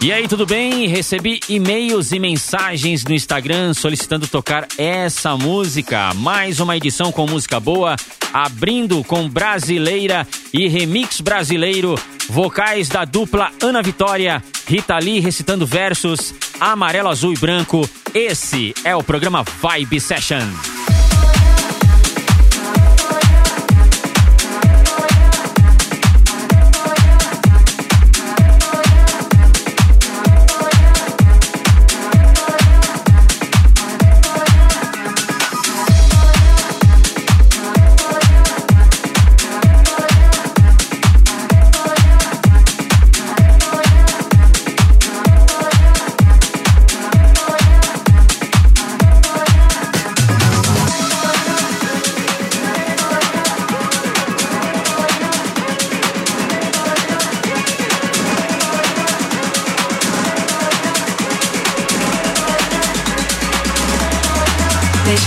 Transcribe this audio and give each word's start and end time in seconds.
E 0.00 0.12
aí, 0.12 0.28
tudo 0.28 0.46
bem? 0.46 0.86
Recebi 0.86 1.40
e-mails 1.48 2.12
e 2.12 2.20
mensagens 2.20 3.04
no 3.04 3.12
Instagram 3.12 3.74
solicitando 3.74 4.28
tocar 4.28 4.68
essa 4.78 5.36
música. 5.36 6.14
Mais 6.14 6.60
uma 6.60 6.76
edição 6.76 7.10
com 7.10 7.26
música 7.26 7.58
boa, 7.58 7.96
abrindo 8.32 9.02
com 9.02 9.28
Brasileira 9.28 10.24
e 10.54 10.68
Remix 10.68 11.20
Brasileiro, 11.20 11.96
vocais 12.28 12.88
da 12.88 13.04
dupla 13.04 13.50
Ana 13.60 13.82
Vitória, 13.82 14.40
Rita 14.68 14.96
Lee 14.98 15.18
recitando 15.18 15.66
versos, 15.66 16.32
amarelo, 16.60 17.08
azul 17.08 17.32
e 17.32 17.36
branco. 17.36 17.88
Esse 18.14 18.72
é 18.84 18.94
o 18.94 19.02
programa 19.02 19.42
Vibe 19.42 20.00
Session. 20.00 20.77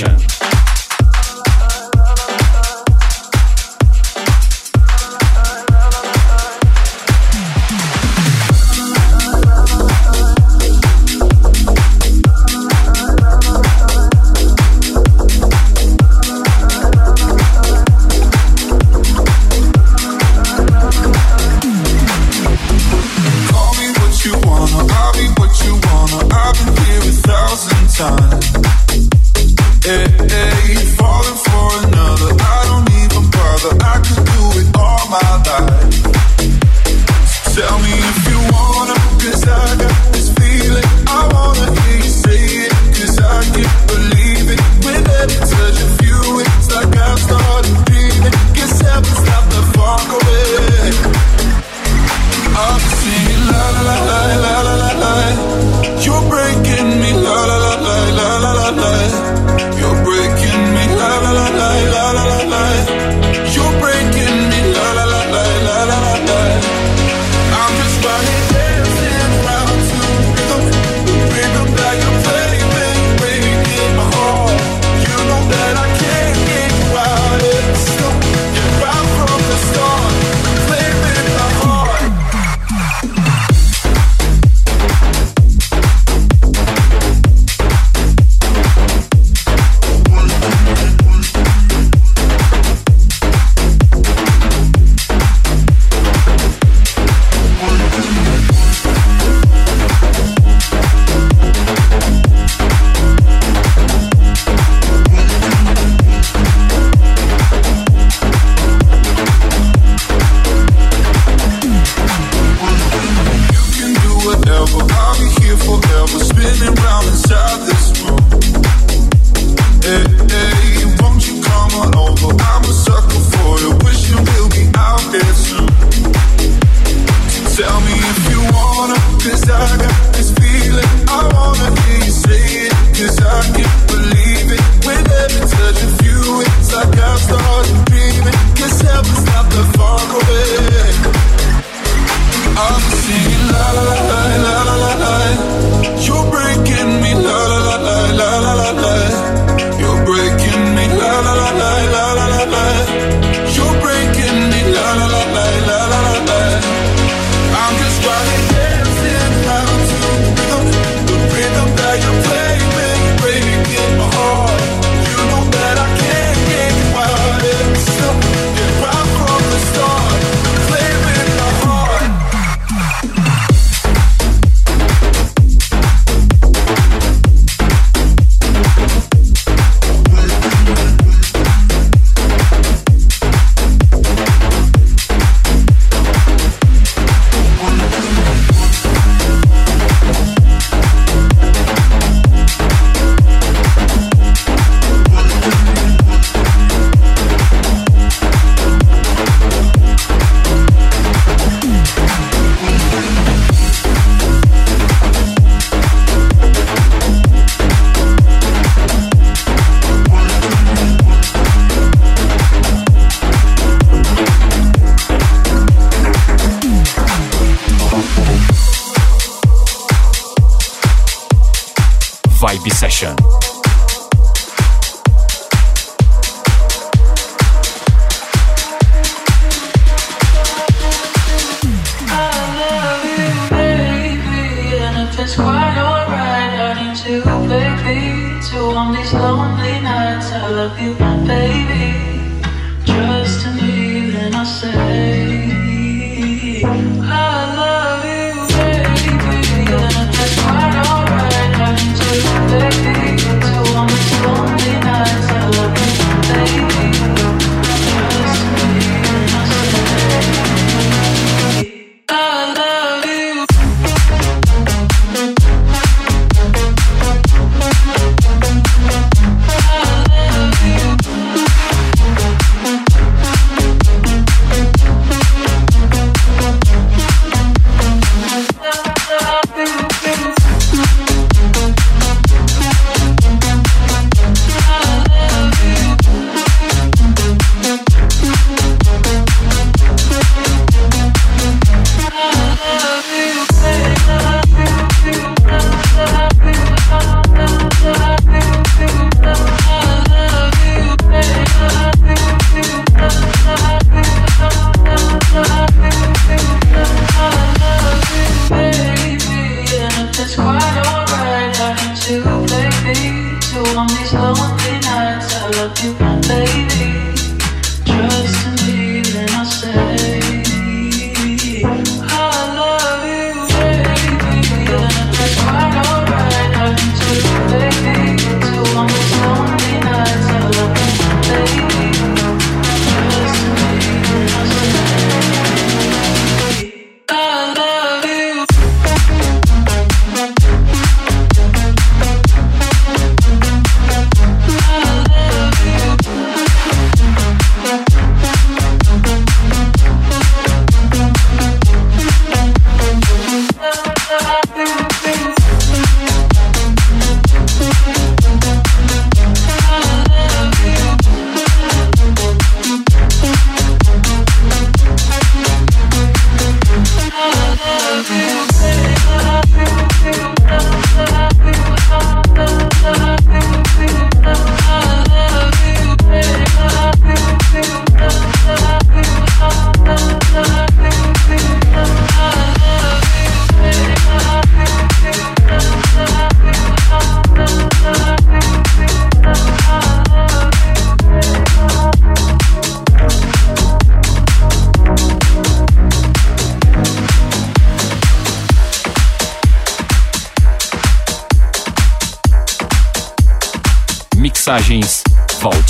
Production. 0.00 0.39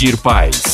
Sentir 0.01 0.17
Paz. 0.17 0.70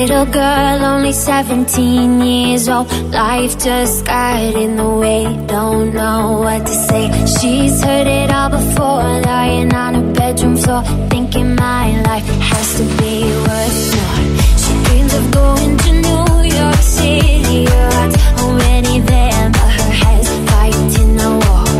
Little 0.00 0.24
girl, 0.24 0.82
only 0.82 1.12
17 1.12 2.22
years 2.22 2.70
old. 2.70 2.90
Life 3.12 3.58
just 3.58 4.06
got 4.06 4.54
in 4.54 4.76
the 4.76 4.88
way. 4.88 5.24
Don't 5.46 5.92
know 5.92 6.40
what 6.40 6.64
to 6.64 6.72
say. 6.88 7.04
She's 7.36 7.84
heard 7.84 8.06
it 8.06 8.30
all 8.30 8.48
before. 8.48 9.20
Lying 9.30 9.74
on 9.74 9.92
her 9.96 10.12
bedroom 10.14 10.56
floor 10.56 10.82
Thinking 11.10 11.54
my 11.54 12.00
life 12.00 12.24
has 12.24 12.68
to 12.78 12.84
be 13.00 13.24
worth 13.44 13.78
more. 13.94 14.20
She 14.62 14.72
dreams 14.86 15.12
of 15.20 15.30
going 15.32 15.76
to 15.84 15.92
New 16.08 16.28
York 16.58 16.80
City. 16.96 17.64
Her 17.66 18.10
already 18.40 19.00
there 19.00 19.50
But 19.50 19.70
her 19.78 19.92
head's 20.02 20.30
fighting 20.50 21.16
the 21.22 21.30
wall 21.44 21.74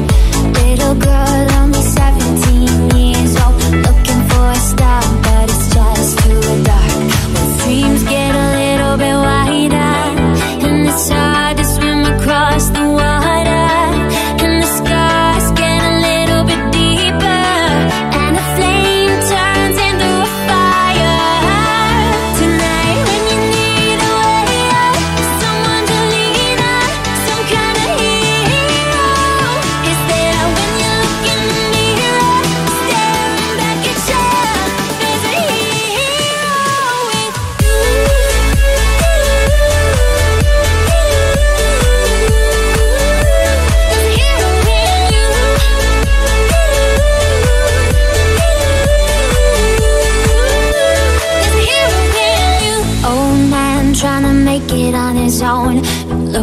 Little 0.61 0.95
girl 0.95 1.50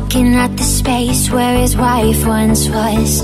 looking 0.07 0.35
at 0.35 0.55
the 0.55 0.63
space 0.63 1.29
where 1.29 1.57
his 1.57 1.75
wife 1.75 2.25
once 2.25 2.69
was. 2.69 3.21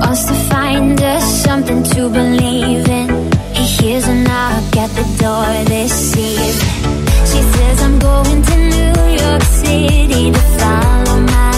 Wants 0.00 0.26
to 0.26 0.34
find 0.48 1.00
us 1.02 1.42
something 1.42 1.82
to 1.82 2.08
believe 2.08 2.88
in. 2.88 3.08
He 3.52 3.64
hears 3.64 4.06
a 4.06 4.14
knock 4.14 4.76
at 4.76 4.90
the 4.90 5.02
door 5.18 5.64
this 5.64 6.16
evening. 6.16 7.06
She 7.30 7.42
says, 7.52 7.82
I'm 7.82 7.98
going 7.98 8.42
to 8.42 8.56
New 8.76 8.94
York 9.22 9.42
City 9.42 10.30
to 10.30 10.38
follow 10.58 11.20
my. 11.20 11.57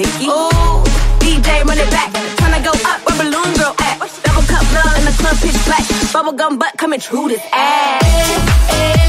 Hickey. 0.00 0.26
Ooh, 0.26 0.82
DJ 1.20 1.64
run 1.64 1.78
it 1.78 1.90
back. 1.90 2.10
Tryna 2.38 2.64
go 2.64 2.72
up 2.88 2.98
where 3.04 3.16
balloon 3.20 3.50
girl 3.56 3.74
at. 3.78 3.98
Double 4.24 4.46
cup 4.48 4.64
love 4.76 4.96
in 4.98 5.04
the 5.04 5.14
club 5.20 5.36
pitch 5.42 5.58
black. 5.66 5.84
Bubblegum 6.12 6.58
butt 6.58 6.76
coming 6.76 7.00
true 7.00 7.28
this 7.28 7.44
ass. 7.52 8.99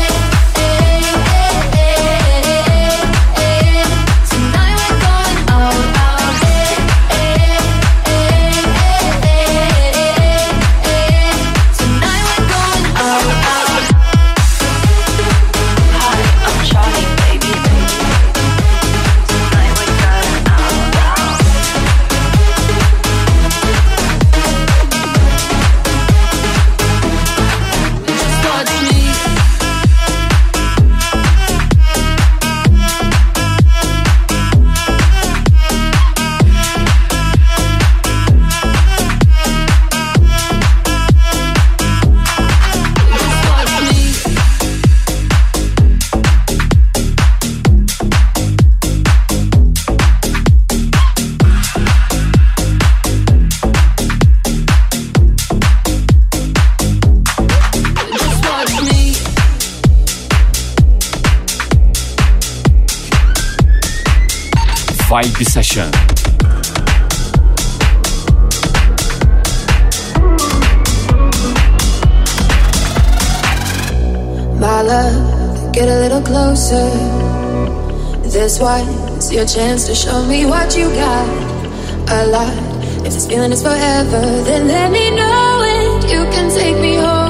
Vibe 65.11 65.43
Session. 65.43 65.91
My 74.57 74.81
love, 74.81 75.73
get 75.73 75.89
a 75.89 75.99
little 75.99 76.21
closer. 76.21 76.87
This 78.23 78.61
was 78.61 79.33
your 79.33 79.45
chance 79.45 79.85
to 79.87 79.95
show 79.95 80.25
me 80.25 80.45
what 80.45 80.77
you 80.77 80.87
got. 80.91 81.27
A 82.09 82.27
lot. 82.27 83.05
If 83.05 83.11
this 83.11 83.27
feeling 83.27 83.51
is 83.51 83.61
forever, 83.61 84.21
then 84.47 84.69
let 84.69 84.93
me 84.93 85.11
know 85.13 85.61
it. 85.75 86.09
You 86.09 86.23
can 86.31 86.49
take 86.57 86.79
me 86.79 86.95
home. 86.95 87.20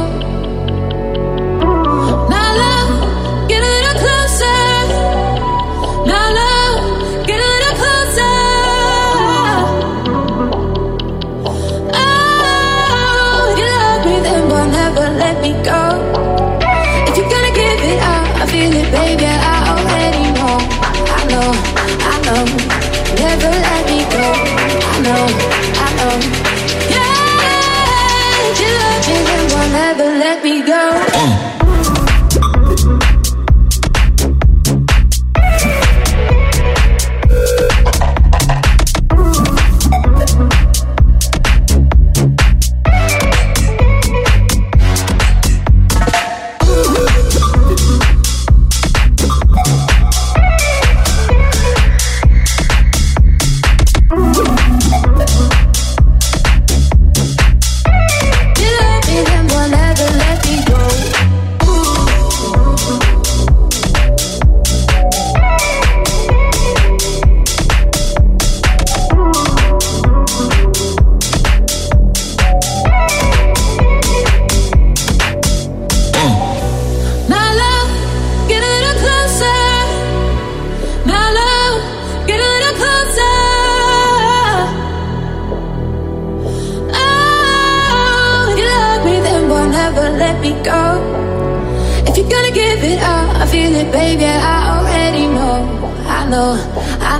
Baby. 18.91 19.40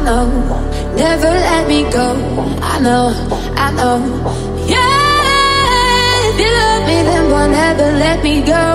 Know. 0.03 0.25
Never 0.95 1.29
let 1.29 1.67
me 1.67 1.83
go. 1.89 2.07
I 2.61 2.79
know, 2.79 3.13
I 3.55 3.71
know. 3.71 3.97
Yeah, 4.67 6.29
if 6.29 6.39
you 6.39 6.51
love 6.59 6.83
me, 6.87 6.97
then 7.07 7.23
will 7.31 7.49
never 7.49 7.87
let 8.03 8.23
me 8.23 8.41
go. 8.41 8.65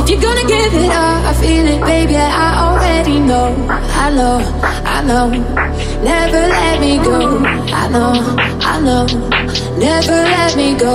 If 0.00 0.08
you're 0.10 0.20
gonna 0.20 0.46
give 0.46 0.74
it 0.74 0.90
up, 0.90 1.24
I 1.30 1.34
feel 1.34 1.66
it, 1.66 1.80
baby. 1.82 2.16
I 2.16 2.48
already 2.64 3.20
know. 3.20 3.54
I 3.68 4.10
know, 4.10 4.38
I 4.84 5.02
know. 5.04 5.28
Never 6.02 6.42
let 6.56 6.80
me 6.80 6.98
go. 6.98 7.38
I 7.82 7.88
know, 7.88 8.12
I 8.72 8.80
know. 8.80 9.06
Never 9.76 10.18
let 10.34 10.56
me 10.56 10.74
go. 10.74 10.94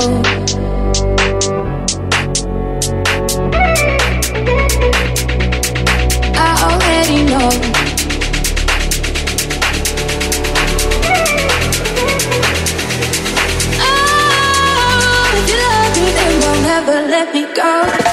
I 6.35 6.49
already 6.67 7.23
know. 7.31 7.72
Never 16.85 17.07
let 17.07 17.33
me 17.33 17.45
go. 17.53 18.12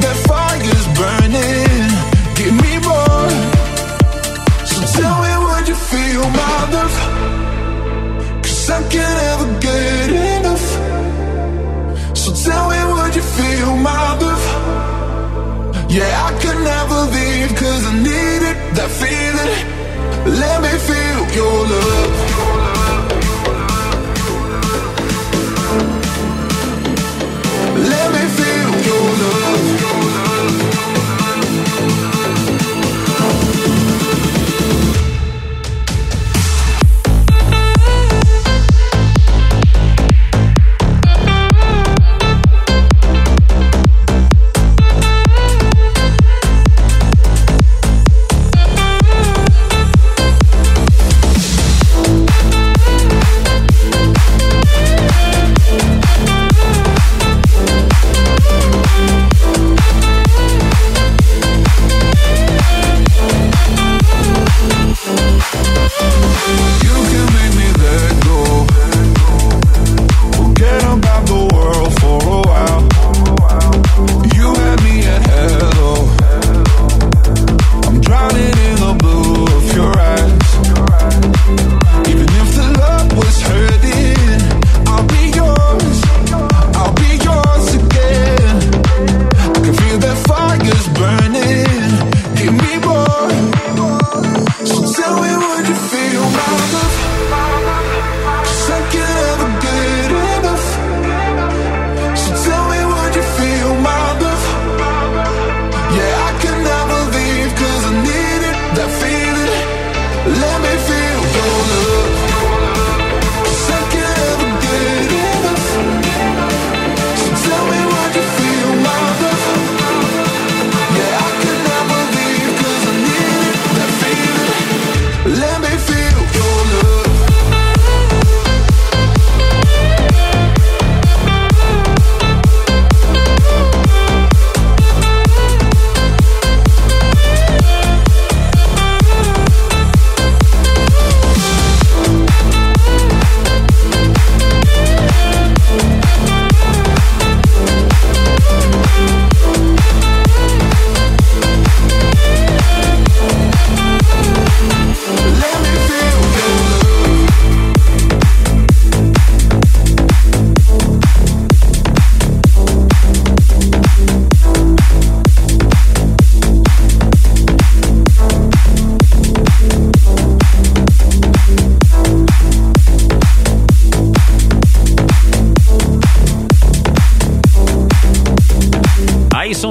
That 0.00 0.16
fire's 0.28 0.86
burning. 0.98 1.90
Give 2.38 2.54
me 2.64 2.72
more. 2.88 3.28
So 4.70 4.78
tell 4.96 5.16
me, 5.22 5.30
you 5.68 5.74
feel 5.74 6.24
my 6.40 6.58
love? 6.74 6.96
Cause 8.42 8.70
I 8.70 8.80
can't 8.88 9.18
ever 9.30 9.48
get 9.60 10.08
enough. 10.10 10.66
So 12.16 12.32
tell 12.44 12.70
me, 12.70 12.78
you 13.16 13.22
feel 13.22 13.76
my 13.76 14.18
love? 14.22 14.44
Yeah, 15.90 16.28
I 16.28 16.32
could 16.40 16.60
never 16.72 16.98
leave 17.14 17.50
cause 17.60 17.84
I 17.84 17.94
needed 18.08 18.56
that 18.76 18.90
feeling. 19.00 19.52
Let 20.40 20.62
me 20.62 20.72
feel 20.88 21.20
your 21.36 21.66
love. 21.68 22.21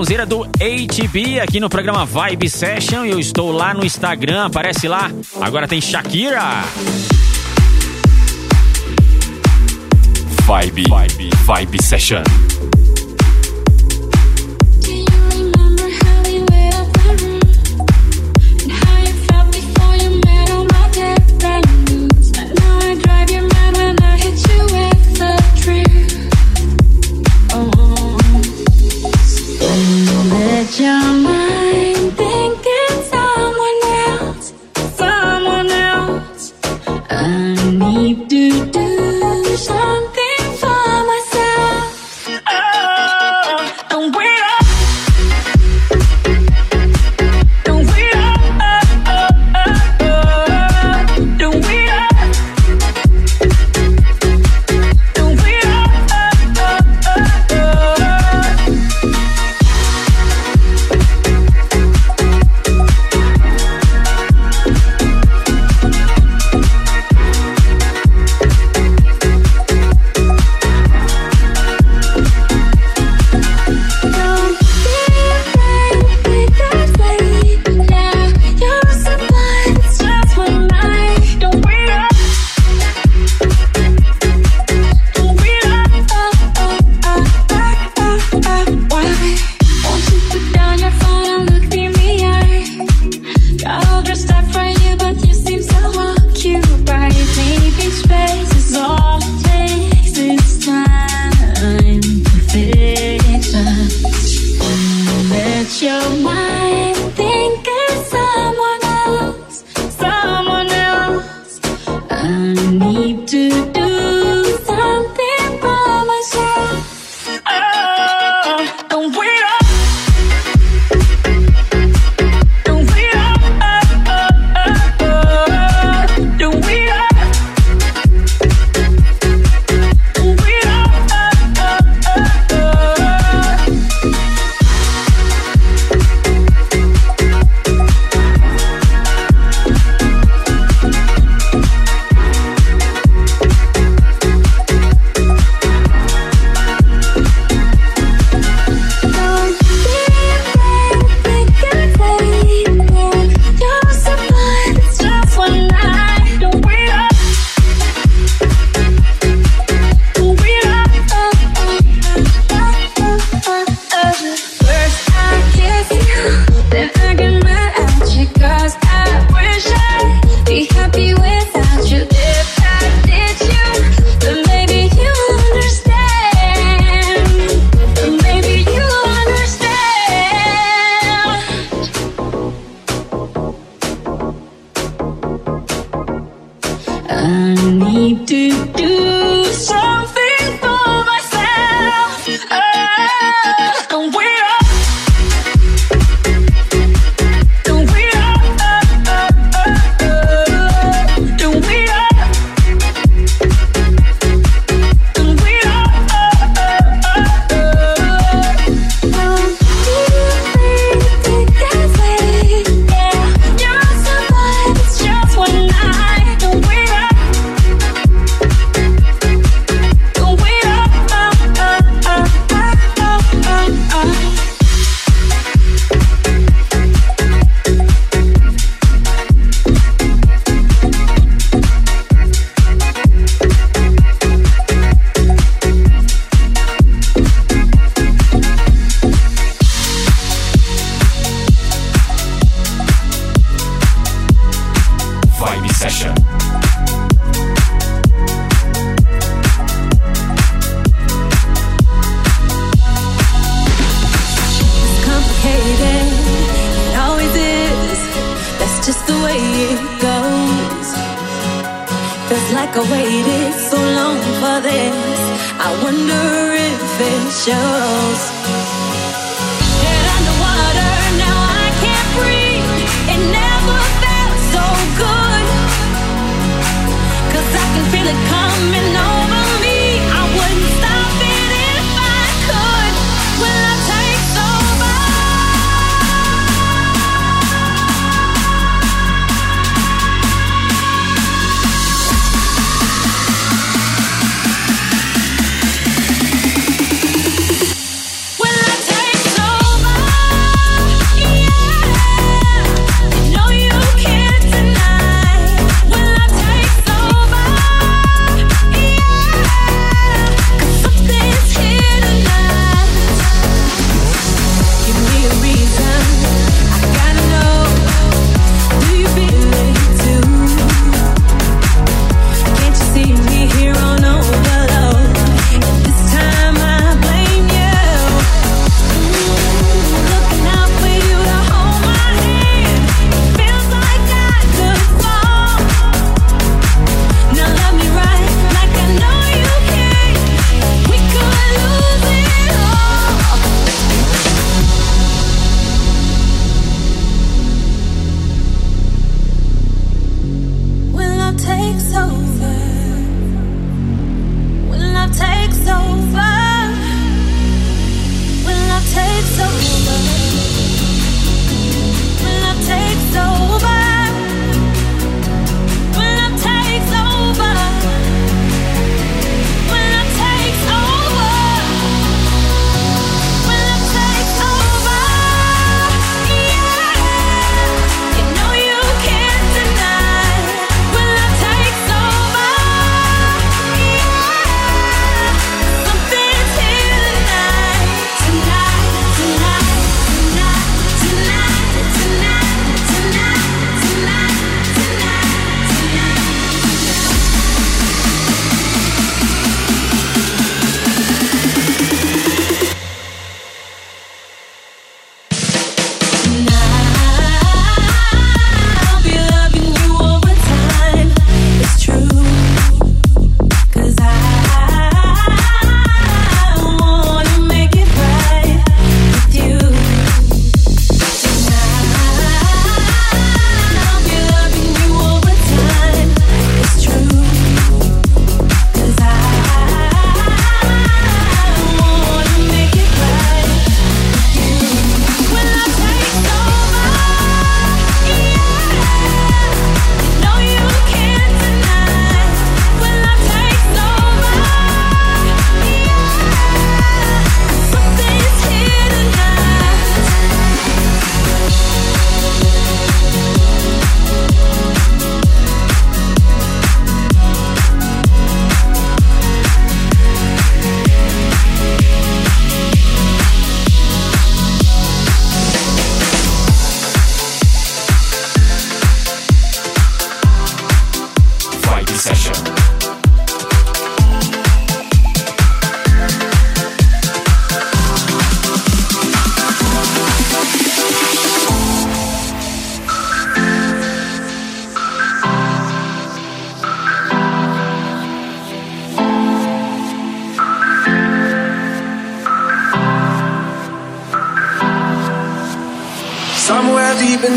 Sonzeira 0.01 0.25
do 0.25 0.41
ATB 0.43 1.39
aqui 1.39 1.59
no 1.59 1.69
programa 1.69 2.07
Vibe 2.07 2.49
Session. 2.49 3.05
Eu 3.05 3.19
estou 3.19 3.51
lá 3.51 3.71
no 3.71 3.85
Instagram, 3.85 4.45
aparece 4.45 4.87
lá. 4.87 5.11
Agora 5.39 5.67
tem 5.67 5.79
Shakira. 5.79 6.41
Vibe, 10.47 10.85
Vibe, 10.89 11.29
Vibe 11.45 11.83
Session. 11.83 12.50
So 30.71 31.10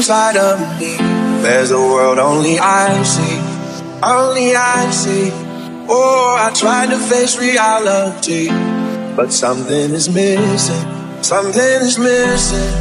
inside 0.04 0.36
of 0.36 0.60
me. 0.78 0.98
There's 1.40 1.70
a 1.70 1.78
world 1.78 2.18
only 2.18 2.58
I 2.58 3.02
see, 3.04 3.38
only 4.04 4.54
I 4.54 4.90
see. 4.90 5.30
Oh, 5.88 6.36
I 6.38 6.52
tried 6.52 6.90
to 6.90 6.98
face 6.98 7.38
reality, 7.38 8.48
but 9.16 9.32
something 9.32 9.96
is 9.96 10.10
missing, 10.10 10.84
something 11.22 11.80
is 11.88 11.96
missing. 11.96 12.72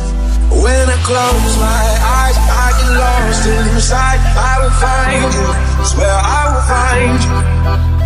When 0.51 0.85
I 0.95 0.99
close 1.07 1.55
my 1.63 1.87
eyes, 2.19 2.35
I 2.43 2.67
get 2.75 2.91
lost 2.91 3.47
inside. 3.71 4.19
I 4.19 4.53
will 4.59 4.75
find 4.83 5.31
you, 5.31 5.47
swear 5.87 6.11
I 6.11 6.43
will 6.51 6.65
find 6.75 7.19
you. 7.23 7.39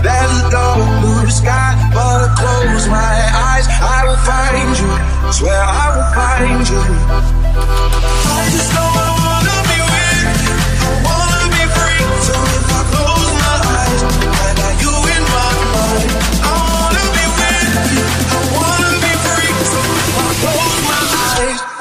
There's 0.06 0.34
a 0.46 0.50
dark 0.54 1.02
blue 1.02 1.30
sky, 1.32 1.74
but 1.90 2.22
I 2.22 2.30
close 2.38 2.86
my 2.86 3.18
eyes, 3.50 3.66
I 3.82 4.00
will 4.06 4.22
find 4.30 4.70
you, 4.78 5.34
swear 5.34 5.58
I 5.58 5.86
will 5.98 6.10
find 6.14 6.70
you. 6.70 7.37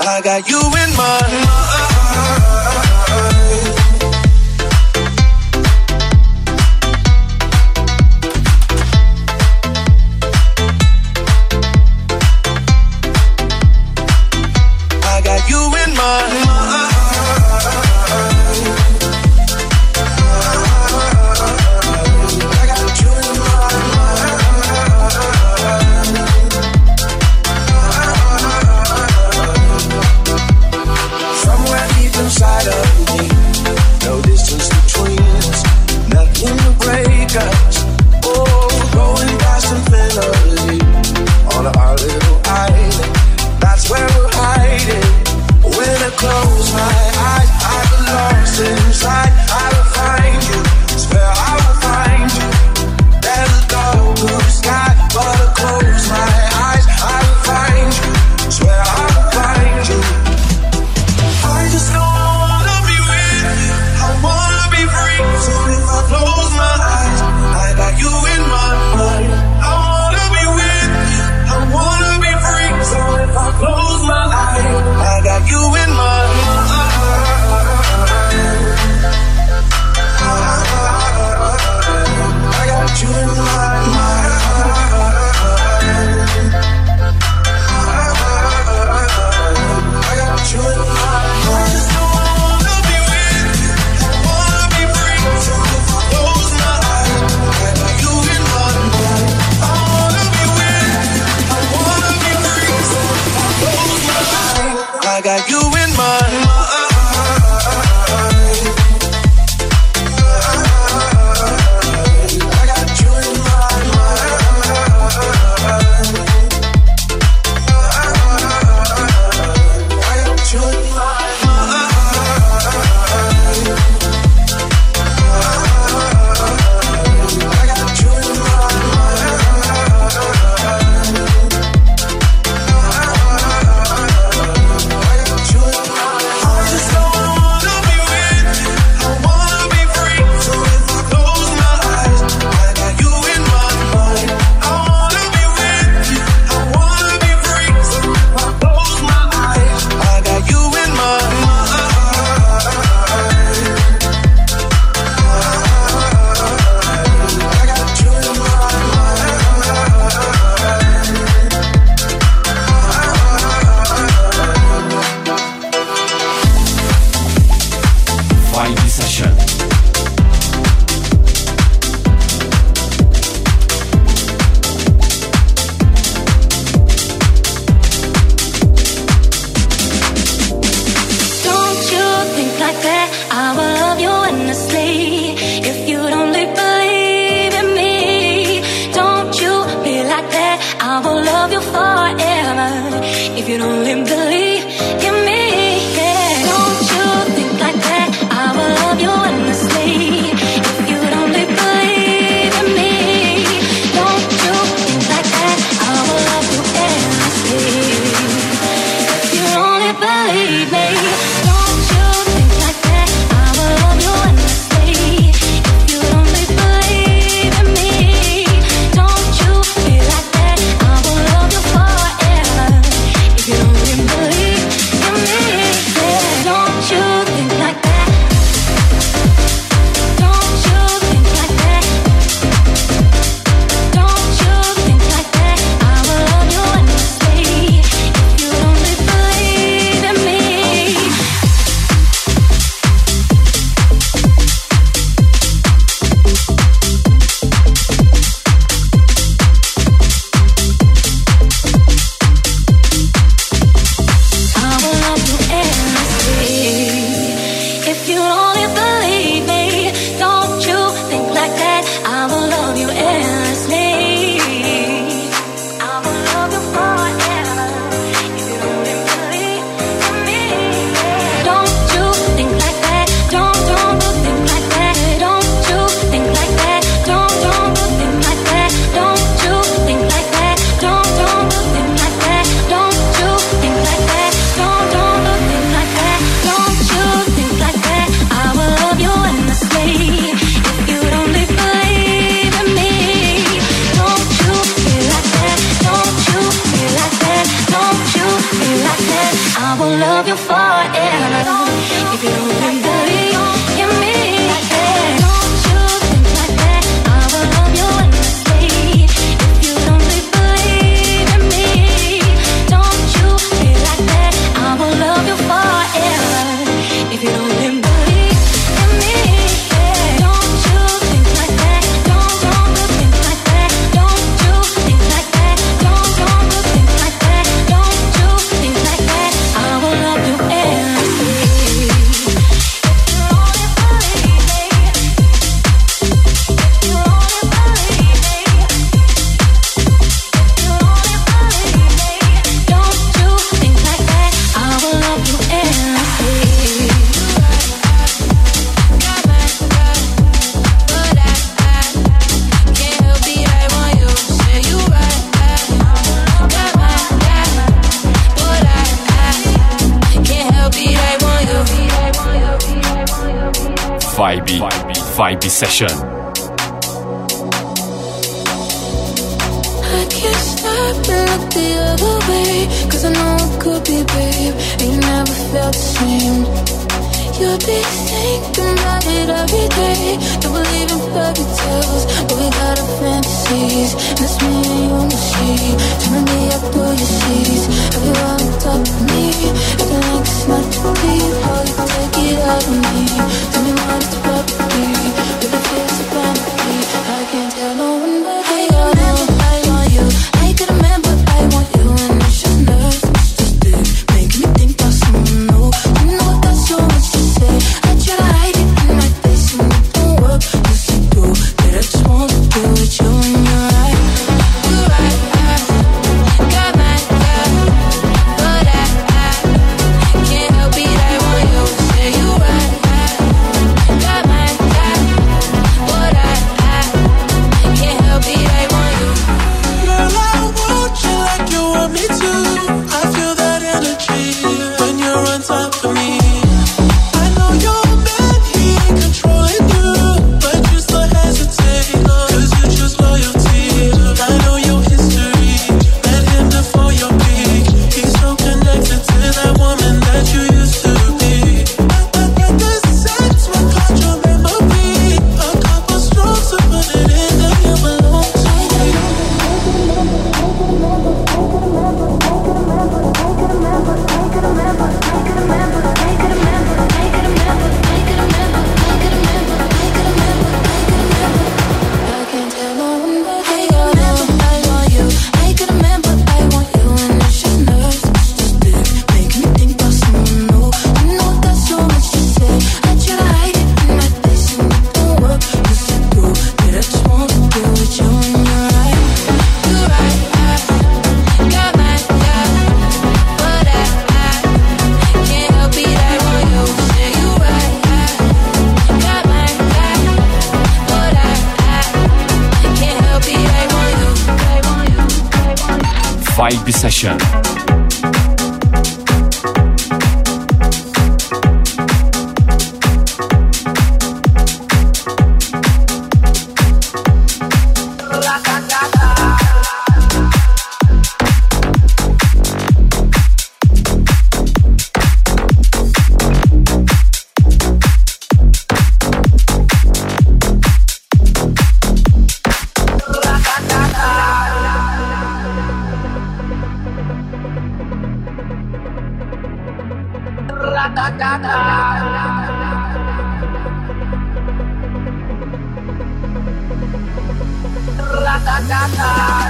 I 0.09 0.21
got 0.21 0.49
you 0.49 0.61
in 0.61 0.97
my 0.97 1.21
mind. 1.21 1.86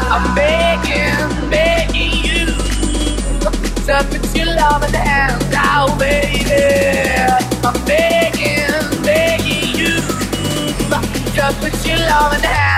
I'm 0.09 0.35
begging, 0.35 1.51
begging 1.51 2.13
you 2.25 2.47
to 3.87 4.05
put 4.11 4.37
your 4.37 4.47
love 4.55 4.83
in 4.85 4.93
the 4.93 4.99
hands 4.99 5.51
now, 5.51 5.97
baby. 5.99 6.53
I'm 7.65 7.85
begging, 7.87 9.03
begging 9.03 9.79
you 9.79 9.97
to 9.97 11.55
put 11.61 11.87
your 11.87 11.99
love 11.99 12.35
in 12.35 12.41
the 12.43 12.49
hands. 12.49 12.76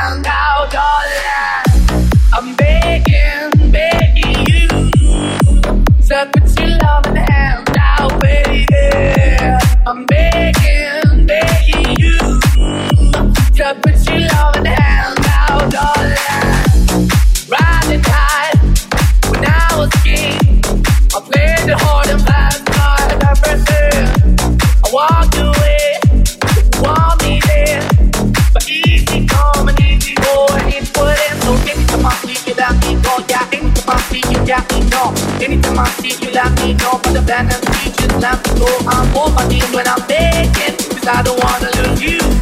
ain't 36.69 36.83
no 36.83 36.99
for 36.99 37.13
the 37.13 37.23
band 37.23 37.53
and 37.53 37.63
preaching. 37.65 38.21
Time 38.21 38.43
to 38.43 38.55
go, 38.59 38.69
I'm 38.87 39.17
on 39.17 39.35
my 39.35 39.47
knees 39.49 39.69
when 39.73 39.87
I'm 39.89 40.07
begging. 40.07 40.77
Cause 40.77 41.07
I 41.07 41.23
don't 41.23 41.43
wanna 41.43 41.71
lose 41.83 42.03
you. 42.03 42.38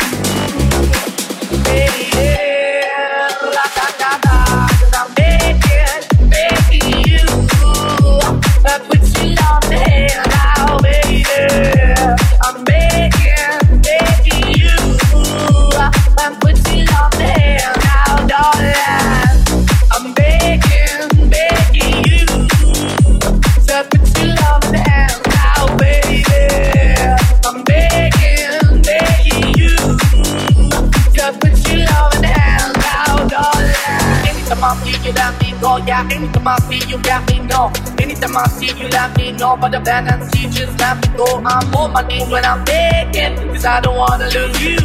back. 35.97 36.12
Anytime 36.12 36.49
I 36.49 36.59
see 36.68 36.88
you 36.88 36.99
back, 36.99 37.28
me 37.28 37.38
know. 37.40 37.72
Anytime 37.99 38.36
I 38.36 38.47
see 38.49 38.72
you 38.78 38.88
let 38.88 39.16
me 39.16 39.32
know. 39.32 39.57
But 39.57 39.72
the 39.72 39.80
band 39.80 40.09
and 40.09 40.22
see 40.32 40.49
just 40.49 40.78
let 40.80 40.97
me 41.01 41.16
go. 41.16 41.26
I'm 41.44 41.74
on 41.74 41.92
my 41.92 42.03
knees 42.07 42.28
when 42.28 42.44
I'm 42.44 42.64
begging, 42.64 43.36
cause 43.53 43.64
I 43.64 43.80
don't 43.80 43.97
wanna 43.97 44.28
lose 44.36 44.62
you. 44.62 44.78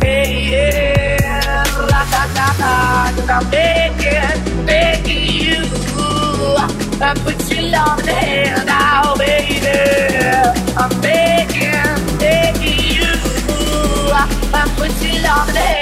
Hey, 0.00 0.50
yeah, 0.50 1.64
la 1.90 2.02
da 2.12 2.22
da 2.36 2.48
da, 2.60 2.72
cause 3.16 3.30
I'm 3.36 3.50
begging, 3.50 4.66
begging 4.66 5.26
you. 5.44 5.60
I 7.04 7.14
put 7.24 7.38
your 7.50 7.62
love 7.70 7.98
in 8.00 8.06
the 8.06 8.12
hand 8.12 8.66
now, 8.66 9.16
baby. 9.16 9.72
I'm 10.76 10.92
begging, 11.00 12.18
begging 12.18 12.80
you. 12.96 13.10
I 14.54 14.62
put 14.76 14.92
your 15.02 15.22
love 15.22 15.48
in 15.48 15.54
the 15.54 15.60
hand. 15.60 15.81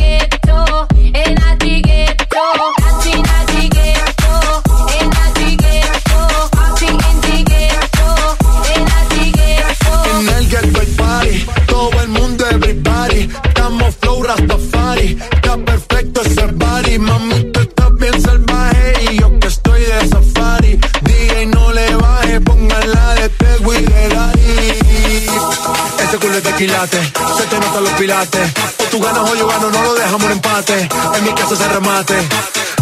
culo 26.21 26.35
de 26.35 26.41
se 26.41 27.45
te 27.49 27.59
notan 27.59 27.83
los 27.83 27.93
pilates. 27.93 28.51
O 28.79 28.83
tú 28.91 28.99
ganas 29.01 29.29
o 29.29 29.35
yo 29.35 29.47
gano, 29.47 29.69
no 29.69 29.83
lo 29.83 29.93
dejamos 29.95 30.23
en 30.23 30.31
empate. 30.31 30.89
En 31.15 31.23
mi 31.23 31.33
casa 31.33 31.55
se 31.55 31.67
remate. 31.67 32.15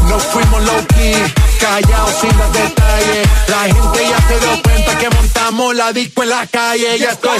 Nos 0.07 0.23
fuimos 0.23 0.63
low 0.63 0.85
key, 0.95 1.15
callados 1.59 2.15
sin 2.19 2.37
los 2.37 2.53
detalles. 2.53 3.27
La 3.47 3.61
gente 3.63 4.09
ya 4.09 4.27
se 4.27 4.39
dio 4.39 4.63
cuenta 4.63 4.97
que 4.97 5.09
montamos 5.09 5.75
la 5.75 5.93
disco 5.93 6.23
en 6.23 6.29
la 6.29 6.47
calle. 6.47 6.99
Ya 6.99 7.11
estoy. 7.11 7.39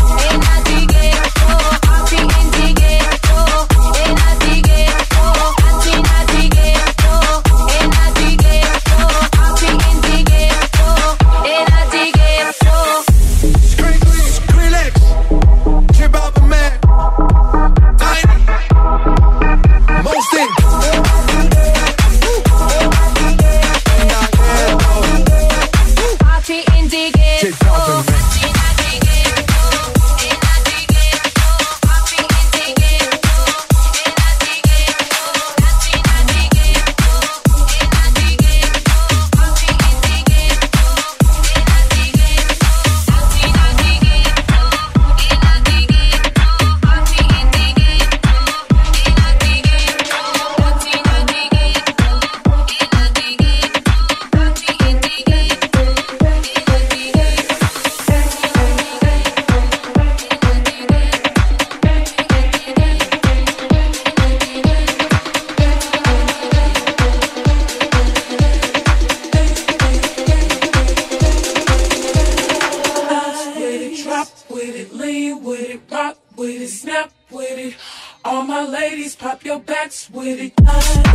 with 80.21 80.39
it. 80.39 81.10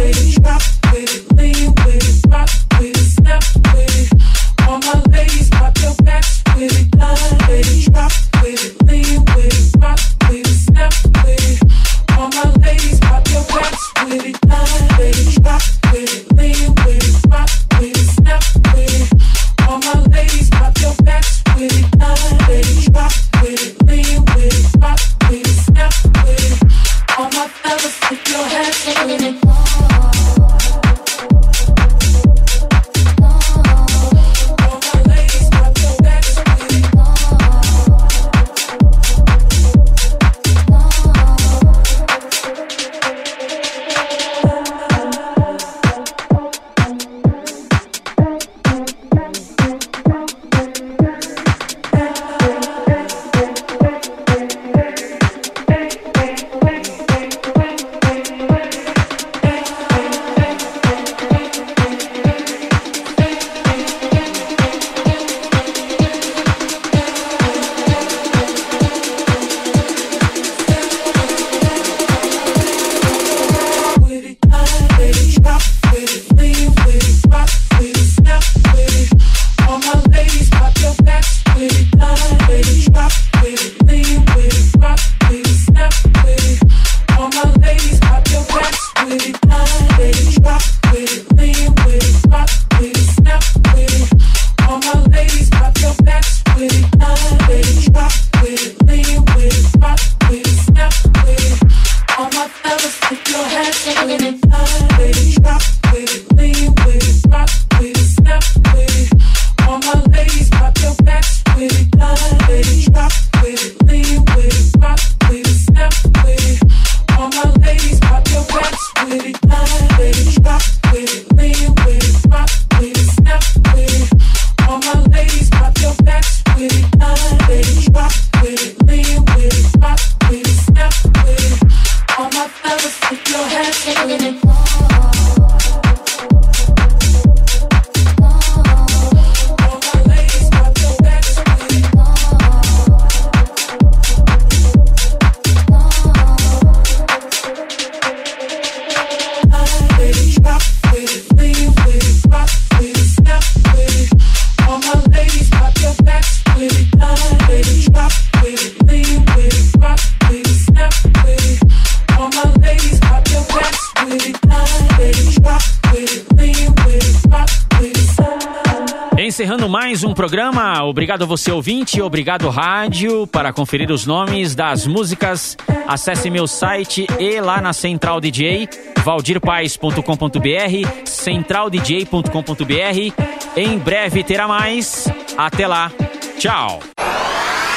Mais 169.97 170.05
um 170.05 170.13
programa. 170.13 170.85
Obrigado 170.85 171.27
você 171.27 171.51
ouvinte, 171.51 172.03
obrigado 172.03 172.51
rádio. 172.51 173.27
Para 173.27 173.51
conferir 173.51 173.91
os 173.91 174.05
nomes 174.05 174.55
das 174.55 174.87
músicas, 174.87 175.57
acesse 175.89 176.29
meu 176.29 176.47
site 176.47 177.07
e 177.19 177.41
lá 177.41 177.63
na 177.63 177.73
Central 177.73 178.21
DJ, 178.21 178.69
valdirpaes.com.br, 179.03 181.03
centraldj.com.br. 181.03 183.23
Em 183.57 183.79
breve 183.79 184.23
terá 184.23 184.47
mais. 184.47 185.09
Até 185.35 185.67
lá. 185.67 185.91
Tchau. 186.39 186.81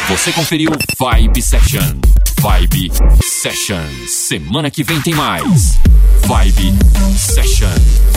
Você 0.09 0.33
conferiu 0.33 0.71
Vibe 0.99 1.41
Session. 1.41 2.01
Vibe 2.41 2.91
Session. 3.23 3.85
Semana 4.07 4.69
que 4.69 4.83
vem 4.83 4.99
tem 4.99 5.13
mais. 5.13 5.79
Vibe 6.25 6.73
Session. 7.15 7.69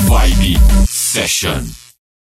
Vibe 0.09 0.59
Session. 0.89 1.82